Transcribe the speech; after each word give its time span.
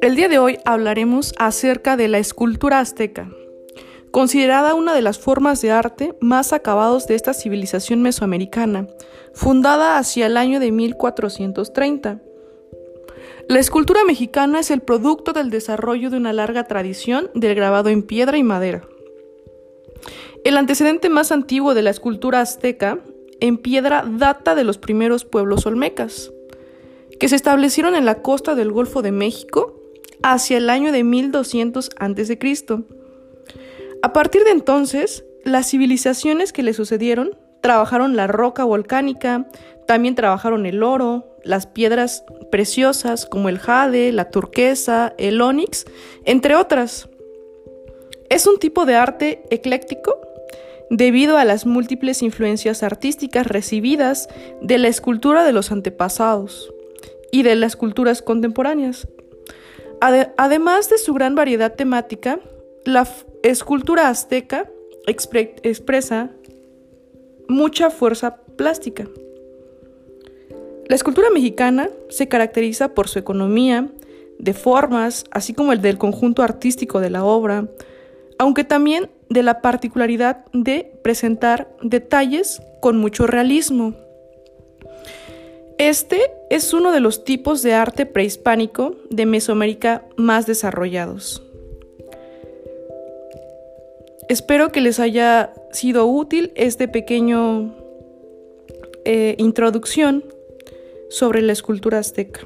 El 0.00 0.16
día 0.16 0.28
de 0.28 0.38
hoy 0.38 0.58
hablaremos 0.64 1.34
acerca 1.38 1.96
de 1.96 2.08
la 2.08 2.18
escultura 2.18 2.80
azteca, 2.80 3.30
considerada 4.10 4.74
una 4.74 4.94
de 4.94 5.02
las 5.02 5.18
formas 5.18 5.60
de 5.60 5.70
arte 5.70 6.14
más 6.20 6.52
acabados 6.52 7.06
de 7.06 7.14
esta 7.14 7.34
civilización 7.34 8.00
mesoamericana, 8.02 8.86
fundada 9.34 9.98
hacia 9.98 10.26
el 10.26 10.36
año 10.36 10.60
de 10.60 10.72
1430. 10.72 12.20
La 13.48 13.58
escultura 13.58 14.04
mexicana 14.04 14.60
es 14.60 14.70
el 14.70 14.80
producto 14.80 15.32
del 15.32 15.50
desarrollo 15.50 16.10
de 16.10 16.16
una 16.16 16.32
larga 16.32 16.64
tradición 16.64 17.30
del 17.34 17.54
grabado 17.54 17.88
en 17.88 18.02
piedra 18.02 18.38
y 18.38 18.42
madera. 18.42 18.82
El 20.44 20.56
antecedente 20.56 21.08
más 21.08 21.32
antiguo 21.32 21.74
de 21.74 21.82
la 21.82 21.90
escultura 21.90 22.40
azteca 22.40 23.00
en 23.40 23.58
piedra 23.58 24.04
data 24.06 24.54
de 24.54 24.64
los 24.64 24.78
primeros 24.78 25.24
pueblos 25.24 25.66
olmecas, 25.66 26.32
que 27.18 27.28
se 27.28 27.36
establecieron 27.36 27.94
en 27.94 28.04
la 28.04 28.22
costa 28.22 28.54
del 28.54 28.72
Golfo 28.72 29.02
de 29.02 29.12
México 29.12 29.74
hacia 30.22 30.58
el 30.58 30.70
año 30.70 30.92
de 30.92 31.04
1200 31.04 31.90
a.C. 31.98 32.38
A 34.02 34.12
partir 34.12 34.44
de 34.44 34.50
entonces, 34.50 35.24
las 35.44 35.70
civilizaciones 35.70 36.52
que 36.52 36.62
le 36.62 36.72
sucedieron 36.72 37.36
trabajaron 37.60 38.16
la 38.16 38.26
roca 38.26 38.64
volcánica, 38.64 39.46
también 39.86 40.14
trabajaron 40.14 40.66
el 40.66 40.82
oro, 40.82 41.36
las 41.44 41.66
piedras 41.66 42.24
preciosas 42.50 43.26
como 43.26 43.48
el 43.48 43.58
jade, 43.58 44.12
la 44.12 44.30
turquesa, 44.30 45.14
el 45.18 45.40
ónix, 45.40 45.86
entre 46.24 46.54
otras. 46.54 47.08
Es 48.28 48.46
un 48.46 48.58
tipo 48.58 48.84
de 48.84 48.96
arte 48.96 49.42
ecléctico 49.50 50.20
debido 50.90 51.36
a 51.36 51.44
las 51.44 51.66
múltiples 51.66 52.22
influencias 52.22 52.82
artísticas 52.82 53.46
recibidas 53.46 54.28
de 54.62 54.78
la 54.78 54.88
escultura 54.88 55.44
de 55.44 55.52
los 55.52 55.72
antepasados 55.72 56.72
y 57.30 57.42
de 57.42 57.56
las 57.56 57.76
culturas 57.76 58.22
contemporáneas 58.22 59.06
además 60.00 60.90
de 60.90 60.98
su 60.98 61.14
gran 61.14 61.34
variedad 61.34 61.74
temática, 61.74 62.40
la 62.84 63.06
escultura 63.42 64.08
azteca 64.08 64.70
expresa 65.06 66.30
mucha 67.48 67.90
fuerza 67.90 68.36
plástica. 68.56 69.08
La 70.86 70.94
escultura 70.94 71.30
mexicana 71.30 71.90
se 72.08 72.28
caracteriza 72.28 72.94
por 72.94 73.08
su 73.08 73.18
economía, 73.18 73.88
de 74.38 74.54
formas, 74.54 75.24
así 75.32 75.52
como 75.52 75.72
el 75.72 75.82
del 75.82 75.98
conjunto 75.98 76.42
artístico 76.42 77.00
de 77.00 77.10
la 77.10 77.24
obra, 77.24 77.68
aunque 78.38 78.62
también 78.62 79.10
de 79.28 79.42
la 79.42 79.60
particularidad 79.60 80.44
de 80.52 80.98
presentar 81.02 81.68
detalles 81.82 82.62
con 82.80 82.98
mucho 82.98 83.26
realismo. 83.26 83.94
Este 85.78 86.20
es 86.50 86.72
uno 86.74 86.90
de 86.90 87.00
los 87.00 87.24
tipos 87.24 87.62
de 87.62 87.74
arte 87.74 88.04
prehispánico 88.04 88.96
de 89.10 89.26
Mesoamérica 89.26 90.04
más 90.16 90.46
desarrollados. 90.46 91.42
Espero 94.28 94.72
que 94.72 94.80
les 94.80 95.00
haya 95.00 95.52
sido 95.72 96.06
útil 96.06 96.52
este 96.54 96.88
pequeño 96.88 97.74
eh, 99.04 99.36
introducción 99.38 100.24
sobre 101.08 101.40
la 101.40 101.52
escultura 101.52 101.98
azteca. 101.98 102.40